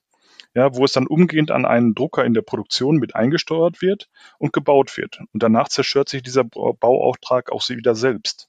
[0.54, 4.52] ja, wo es dann umgehend an einen Drucker in der Produktion mit eingesteuert wird und
[4.52, 5.20] gebaut wird.
[5.32, 8.48] Und danach zerstört sich dieser Bauauftrag auch wieder selbst.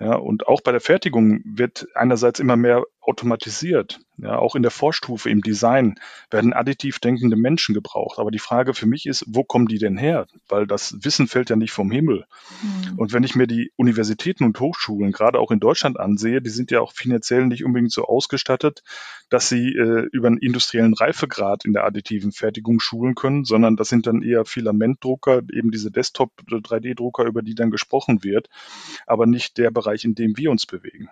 [0.00, 4.00] Ja, und auch bei der Fertigung wird einerseits immer mehr automatisiert.
[4.16, 5.96] Ja, auch in der Vorstufe, im Design
[6.30, 8.20] werden additiv denkende Menschen gebraucht.
[8.20, 10.26] Aber die Frage für mich ist, wo kommen die denn her?
[10.48, 12.24] Weil das Wissen fällt ja nicht vom Himmel.
[12.62, 12.98] Mhm.
[12.98, 16.70] Und wenn ich mir die Universitäten und Hochschulen, gerade auch in Deutschland ansehe, die sind
[16.70, 18.84] ja auch finanziell nicht unbedingt so ausgestattet,
[19.30, 23.88] dass sie äh, über einen industriellen Reifegrad in der additiven Fertigung schulen können, sondern das
[23.88, 28.48] sind dann eher Filamentdrucker, eben diese Desktop-3D-Drucker, über die dann gesprochen wird,
[29.06, 31.08] aber nicht der Bereich, in dem wir uns bewegen.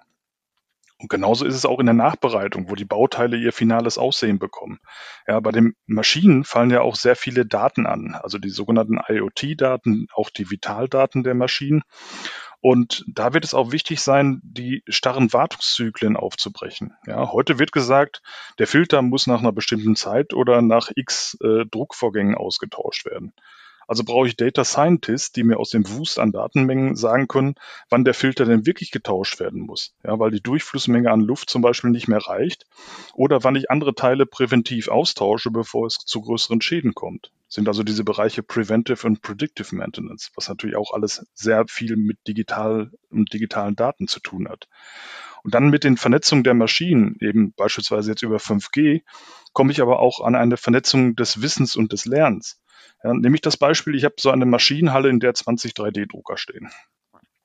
[1.02, 4.78] Und genauso ist es auch in der Nachbereitung, wo die Bauteile ihr finales Aussehen bekommen.
[5.26, 10.06] Ja, bei den Maschinen fallen ja auch sehr viele Daten an, also die sogenannten IoT-Daten,
[10.14, 11.82] auch die Vitaldaten der Maschinen.
[12.60, 16.94] Und da wird es auch wichtig sein, die starren Wartungszyklen aufzubrechen.
[17.04, 18.22] Ja, heute wird gesagt,
[18.60, 23.32] der Filter muss nach einer bestimmten Zeit oder nach x äh, Druckvorgängen ausgetauscht werden.
[23.86, 27.54] Also brauche ich Data Scientists, die mir aus dem Wust an Datenmengen sagen können,
[27.90, 29.94] wann der Filter denn wirklich getauscht werden muss.
[30.04, 32.64] Ja, weil die Durchflussmenge an Luft zum Beispiel nicht mehr reicht.
[33.14, 37.32] Oder wann ich andere Teile präventiv austausche, bevor es zu größeren Schäden kommt.
[37.48, 42.18] Sind also diese Bereiche Preventive und Predictive Maintenance, was natürlich auch alles sehr viel mit
[42.26, 44.68] digital und digitalen Daten zu tun hat.
[45.42, 49.02] Und dann mit den Vernetzungen der Maschinen, eben beispielsweise jetzt über 5G,
[49.52, 52.61] komme ich aber auch an eine Vernetzung des Wissens und des Lernens.
[53.02, 56.70] Ja, nehme ich das Beispiel, ich habe so eine Maschinenhalle, in der 20 3D-Drucker stehen.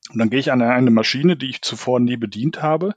[0.10, 2.94] Und dann gehe ich an eine Maschine, die ich zuvor nie bedient habe,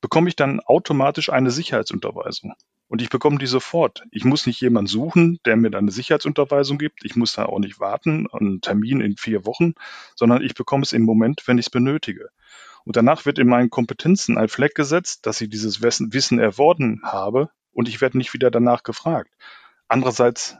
[0.00, 2.54] bekomme ich dann automatisch eine Sicherheitsunterweisung.
[2.86, 4.04] Und ich bekomme die sofort.
[4.10, 7.04] Ich muss nicht jemanden suchen, der mir dann eine Sicherheitsunterweisung gibt.
[7.04, 9.74] Ich muss da auch nicht warten, einen Termin in vier Wochen,
[10.14, 12.28] sondern ich bekomme es im Moment, wenn ich es benötige.
[12.84, 17.50] Und danach wird in meinen Kompetenzen ein Fleck gesetzt, dass ich dieses Wissen erworben habe
[17.72, 19.32] und ich werde nicht wieder danach gefragt.
[19.88, 20.58] Andererseits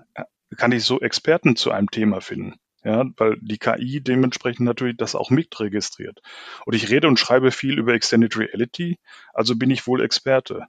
[0.57, 2.55] kann ich so Experten zu einem Thema finden.
[2.85, 6.21] Ja, weil die KI dementsprechend natürlich das auch mitregistriert.
[6.67, 8.99] Und ich rede und schreibe viel über Extended Reality,
[9.33, 10.67] also bin ich wohl Experte.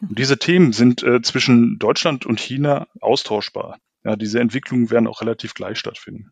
[0.00, 3.78] Und diese Themen sind äh, zwischen Deutschland und China austauschbar.
[4.04, 6.30] Ja, diese Entwicklungen werden auch relativ gleich stattfinden.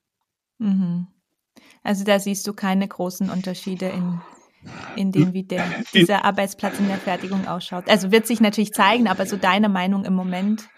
[0.58, 1.06] Mhm.
[1.82, 4.20] Also da siehst du keine großen Unterschiede in,
[4.96, 7.88] in dem, wie der, dieser Arbeitsplatz in der Fertigung ausschaut.
[7.88, 10.68] Also wird sich natürlich zeigen, aber so deine Meinung im Moment?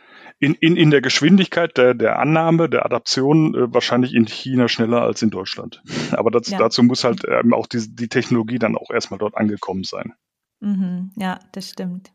[0.40, 5.03] In, in, in der Geschwindigkeit der, der Annahme, der Adaption äh, wahrscheinlich in China schneller
[5.03, 5.83] als in Deutschland.
[6.12, 6.59] Aber das, ja.
[6.59, 10.14] dazu muss halt ähm, auch die, die Technologie dann auch erstmal dort angekommen sein.
[10.61, 12.12] Mhm, ja, das stimmt.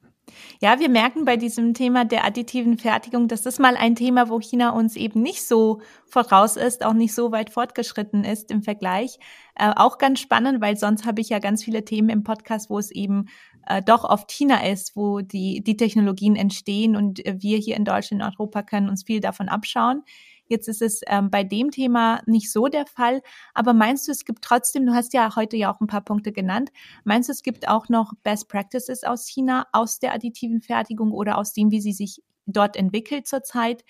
[0.62, 4.40] Ja, wir merken bei diesem Thema der additiven Fertigung, dass das mal ein Thema, wo
[4.40, 9.20] China uns eben nicht so voraus ist, auch nicht so weit fortgeschritten ist im Vergleich.
[9.56, 12.80] Äh, auch ganz spannend, weil sonst habe ich ja ganz viele Themen im Podcast, wo
[12.80, 13.28] es eben
[13.68, 17.86] äh, doch oft China ist, wo die, die Technologien entstehen und äh, wir hier in
[17.86, 20.04] Deutschland und Europa können uns viel davon abschauen.
[20.48, 23.22] Jetzt ist es ähm, bei dem Thema nicht so der Fall.
[23.54, 26.32] Aber meinst du, es gibt trotzdem, du hast ja heute ja auch ein paar Punkte
[26.32, 26.72] genannt,
[27.04, 31.38] meinst du, es gibt auch noch Best Practices aus China, aus der additiven Fertigung oder
[31.38, 33.86] aus dem, wie sie sich dort entwickelt zurzeit,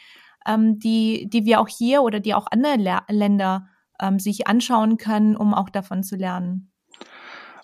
[0.46, 3.68] ähm, die, die wir auch hier oder die auch andere Länder
[4.00, 6.73] ähm, sich anschauen können, um auch davon zu lernen?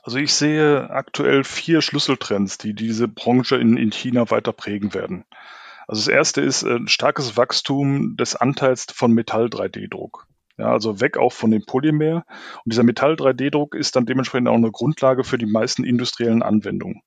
[0.04, 5.26] Also ich sehe aktuell vier Schlüsseltrends, die diese Branche in, in China weiter prägen werden.
[5.88, 10.28] Also das erste ist ein äh, starkes Wachstum des Anteils von Metall-3D-Druck.
[10.58, 12.26] Ja, also weg auch von dem Polymer.
[12.64, 17.02] Und dieser Metall-3D-Druck ist dann dementsprechend auch eine Grundlage für die meisten industriellen Anwendungen.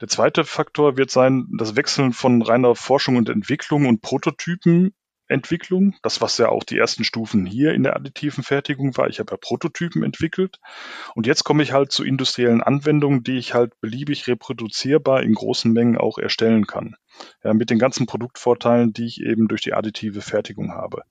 [0.00, 4.92] Der zweite Faktor wird sein, das Wechseln von reiner Forschung und Entwicklung und Prototypen
[5.28, 9.08] Entwicklung, das was ja auch die ersten Stufen hier in der additiven Fertigung war.
[9.08, 10.58] Ich habe ja Prototypen entwickelt
[11.14, 15.72] und jetzt komme ich halt zu industriellen Anwendungen, die ich halt beliebig reproduzierbar in großen
[15.72, 16.96] Mengen auch erstellen kann.
[17.42, 21.02] Ja, mit den ganzen Produktvorteilen, die ich eben durch die additive Fertigung habe.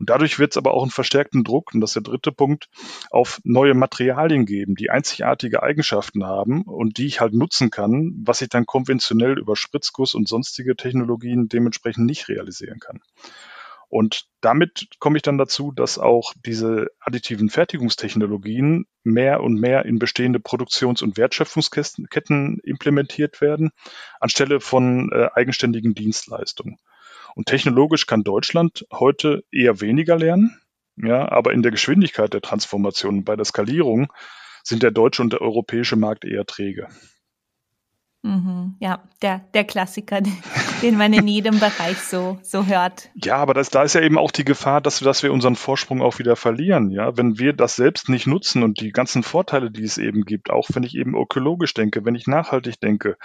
[0.00, 2.70] Und dadurch wird es aber auch einen verstärkten Druck, und das ist der dritte Punkt,
[3.10, 8.40] auf neue Materialien geben, die einzigartige Eigenschaften haben und die ich halt nutzen kann, was
[8.40, 13.00] ich dann konventionell über Spritzguss und sonstige Technologien dementsprechend nicht realisieren kann.
[13.90, 19.98] Und damit komme ich dann dazu, dass auch diese additiven Fertigungstechnologien mehr und mehr in
[19.98, 23.70] bestehende Produktions- und Wertschöpfungsketten implementiert werden,
[24.18, 26.78] anstelle von äh, eigenständigen Dienstleistungen.
[27.34, 30.60] Und technologisch kann Deutschland heute eher weniger lernen,
[30.96, 34.12] ja, aber in der Geschwindigkeit der Transformation bei der Skalierung
[34.62, 36.88] sind der deutsche und der europäische Markt eher träge.
[38.22, 40.20] Mhm, ja, der, der Klassiker,
[40.82, 43.08] den man in jedem Bereich so, so hört.
[43.14, 46.02] Ja, aber das, da ist ja eben auch die Gefahr, dass, dass wir unseren Vorsprung
[46.02, 46.90] auch wieder verlieren.
[46.90, 50.50] Ja, wenn wir das selbst nicht nutzen und die ganzen Vorteile, die es eben gibt,
[50.50, 53.16] auch wenn ich eben ökologisch denke, wenn ich nachhaltig denke,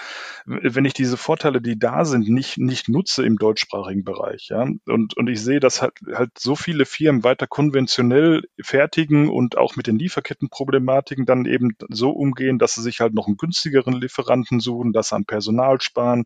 [0.45, 4.47] wenn ich diese Vorteile, die da sind, nicht, nicht nutze im deutschsprachigen Bereich.
[4.49, 9.57] Ja, und, und ich sehe, dass halt, halt so viele Firmen weiter konventionell fertigen und
[9.57, 13.93] auch mit den Lieferkettenproblematiken dann eben so umgehen, dass sie sich halt noch einen günstigeren
[13.93, 16.25] Lieferanten suchen, dass sie an Personal sparen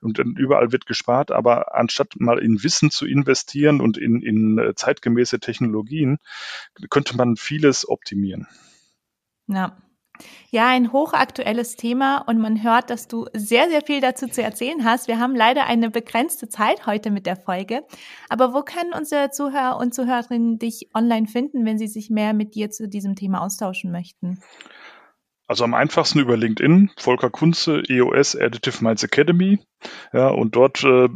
[0.00, 4.74] und überall wird gespart, aber anstatt mal in Wissen zu investieren und in, in äh,
[4.74, 6.18] zeitgemäße Technologien,
[6.90, 8.46] könnte man vieles optimieren.
[9.46, 9.76] Ja.
[10.50, 14.84] Ja, ein hochaktuelles Thema und man hört, dass du sehr, sehr viel dazu zu erzählen
[14.84, 15.08] hast.
[15.08, 17.84] Wir haben leider eine begrenzte Zeit heute mit der Folge.
[18.28, 22.54] Aber wo können unsere Zuhörer und Zuhörerinnen dich online finden, wenn sie sich mehr mit
[22.54, 24.42] dir zu diesem Thema austauschen möchten?
[25.50, 29.58] Also am einfachsten über LinkedIn, Volker Kunze, EOS Additive Minds Academy.
[30.12, 31.08] Ja, und dort äh,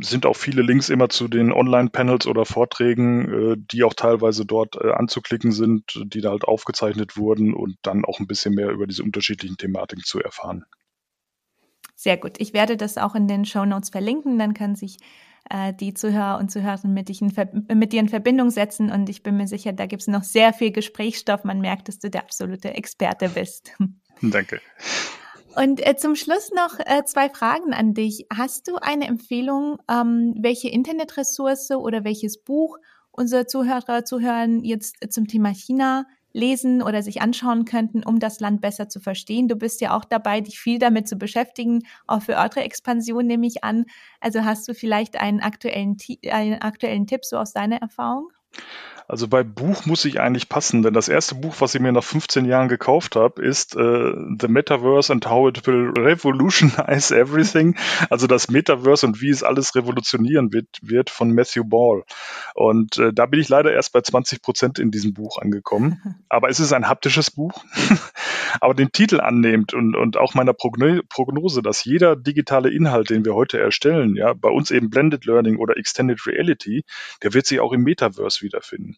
[0.00, 4.76] sind auch viele Links immer zu den Online-Panels oder Vorträgen, äh, die auch teilweise dort
[4.76, 8.86] äh, anzuklicken sind, die da halt aufgezeichnet wurden und dann auch ein bisschen mehr über
[8.86, 10.64] diese unterschiedlichen Thematiken zu erfahren.
[11.94, 12.36] Sehr gut.
[12.38, 14.38] Ich werde das auch in den Show Notes verlinken.
[14.38, 14.96] Dann kann sich
[15.50, 17.10] äh, die Zuhörer und Zuhörerinnen mit,
[17.74, 18.90] mit dir in Verbindung setzen.
[18.90, 21.44] Und ich bin mir sicher, da gibt es noch sehr viel Gesprächsstoff.
[21.44, 23.72] Man merkt, dass du der absolute Experte bist.
[24.22, 24.60] Danke.
[25.56, 28.26] Und äh, zum Schluss noch äh, zwei Fragen an dich.
[28.34, 32.78] Hast du eine Empfehlung, ähm, welche Internetressource oder welches Buch
[33.12, 38.60] unsere Zuhörer zuhören jetzt zum Thema China lesen oder sich anschauen könnten, um das Land
[38.60, 39.48] besser zu verstehen.
[39.48, 43.46] Du bist ja auch dabei, dich viel damit zu beschäftigen, auch für eure Expansion nehme
[43.46, 43.86] ich an.
[44.20, 45.96] Also hast du vielleicht einen aktuellen,
[46.30, 48.28] einen aktuellen Tipp so aus deiner Erfahrung?
[49.06, 52.02] Also bei Buch muss ich eigentlich passen, denn das erste Buch, was ich mir nach
[52.02, 57.76] 15 Jahren gekauft habe, ist äh, The Metaverse and How It Will Revolutionize Everything.
[58.08, 62.04] Also das Metaverse und wie es alles revolutionieren wird, wird von Matthew Ball.
[62.54, 66.16] Und äh, da bin ich leider erst bei 20 Prozent in diesem Buch angekommen.
[66.30, 67.62] Aber es ist ein haptisches Buch.
[68.60, 73.34] Aber den Titel annehmt und, und auch meiner Prognose, dass jeder digitale Inhalt, den wir
[73.34, 76.84] heute erstellen, ja, bei uns eben Blended Learning oder Extended Reality,
[77.22, 78.96] der wird sich auch im Metaverse wiederfinden.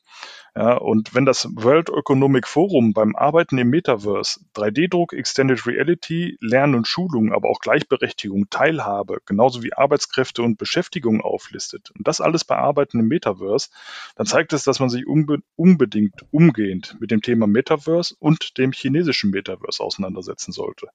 [0.54, 6.74] Ja, und wenn das World Economic Forum beim Arbeiten im Metaverse 3D-Druck, Extended Reality, Lernen
[6.74, 12.44] und Schulung, aber auch Gleichberechtigung, Teilhabe, genauso wie Arbeitskräfte und Beschäftigung auflistet und das alles
[12.44, 13.68] bei Arbeiten im Metaverse,
[14.16, 18.72] dann zeigt es, dass man sich unbe unbedingt umgehend mit dem Thema Metaverse und dem
[18.72, 19.45] chinesischen Metaverse
[19.80, 20.88] auseinandersetzen sollte.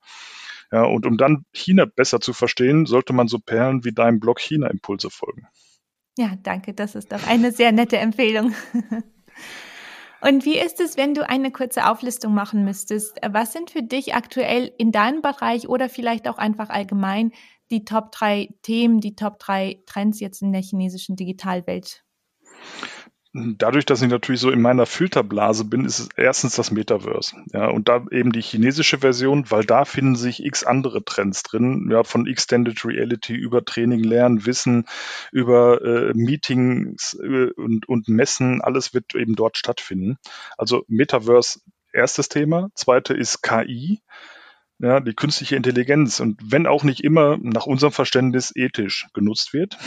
[0.71, 4.39] Ja, und um dann China besser zu verstehen, sollte man so Perlen wie deinem Blog
[4.39, 5.47] China-Impulse folgen.
[6.17, 6.73] Ja, danke.
[6.73, 8.53] Das ist doch eine sehr nette Empfehlung.
[10.21, 13.17] Und wie ist es, wenn du eine kurze Auflistung machen müsstest?
[13.27, 17.31] Was sind für dich aktuell in deinem Bereich oder vielleicht auch einfach allgemein
[17.71, 22.03] die Top drei Themen, die Top drei Trends jetzt in der chinesischen Digitalwelt?
[23.34, 27.36] Dadurch, dass ich natürlich so in meiner Filterblase bin, ist es erstens das Metaverse.
[27.54, 31.89] Ja, und da eben die chinesische Version, weil da finden sich x andere Trends drin,
[31.91, 34.86] ja, von Extended Reality über Training, Lernen, Wissen,
[35.32, 40.17] über äh, Meetings äh, und, und Messen, alles wird eben dort stattfinden.
[40.58, 41.62] Also Metaverse,
[41.94, 42.70] erstes Thema.
[42.76, 44.02] Zweite ist KI
[44.82, 49.78] ja, die künstliche Intelligenz und wenn auch nicht immer nach unserem Verständnis ethisch genutzt wird,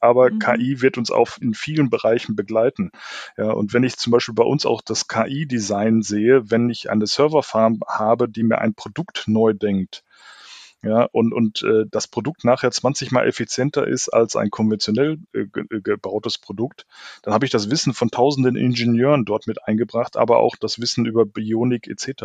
[0.00, 0.38] aber mhm.
[0.38, 2.90] KI wird uns auch in vielen Bereichen begleiten.
[3.38, 7.06] Ja, und wenn ich zum Beispiel bei uns auch das KI-Design sehe, wenn ich eine
[7.06, 10.04] Serverfarm habe, die mir ein Produkt neu denkt,
[10.84, 15.46] ja, und, und äh, das Produkt nachher 20 mal effizienter ist als ein konventionell äh,
[15.46, 16.86] gebautes Produkt,
[17.22, 21.06] dann habe ich das Wissen von tausenden Ingenieuren dort mit eingebracht, aber auch das Wissen
[21.06, 22.24] über Bionik etc.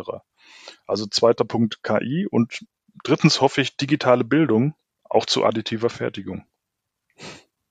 [0.85, 2.65] Also zweiter Punkt KI und
[3.03, 6.45] drittens hoffe ich digitale Bildung auch zu additiver Fertigung.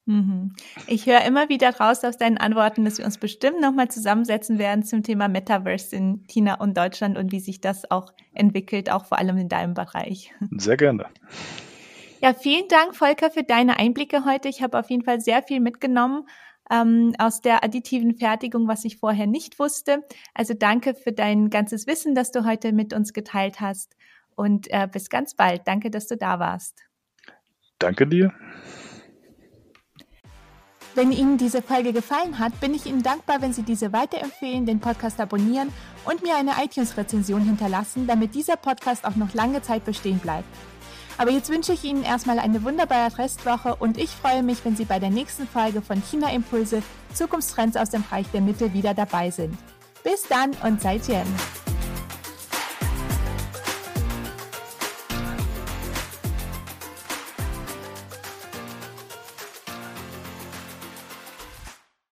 [0.08, 0.54] Mhm.
[0.86, 4.82] Ich höre immer wieder raus aus deinen Antworten, dass wir uns bestimmt nochmal zusammensetzen werden
[4.82, 9.18] zum Thema Metaverse in China und Deutschland und wie sich das auch entwickelt, auch vor
[9.18, 10.32] allem in deinem Bereich.
[10.56, 11.04] Sehr gerne.
[12.22, 14.48] Ja, vielen Dank, Volker, für deine Einblicke heute.
[14.48, 16.26] Ich habe auf jeden Fall sehr viel mitgenommen
[16.70, 20.04] ähm, aus der additiven Fertigung, was ich vorher nicht wusste.
[20.32, 23.94] Also danke für dein ganzes Wissen, das du heute mit uns geteilt hast.
[24.36, 25.62] Und äh, bis ganz bald.
[25.66, 26.82] Danke, dass du da warst.
[27.78, 28.32] Danke dir.
[30.94, 34.80] Wenn Ihnen diese Folge gefallen hat, bin ich Ihnen dankbar, wenn Sie diese weiterempfehlen, den
[34.80, 35.72] Podcast abonnieren
[36.04, 40.48] und mir eine iTunes-Rezension hinterlassen, damit dieser Podcast auch noch lange Zeit bestehen bleibt.
[41.18, 44.84] Aber jetzt wünsche ich Ihnen erstmal eine wunderbare Restwoche und ich freue mich, wenn Sie
[44.84, 49.30] bei der nächsten Folge von China Impulse Zukunftstrends aus dem Bereich der Mitte wieder dabei
[49.30, 49.56] sind.
[50.04, 51.26] Bis dann und seid Jen.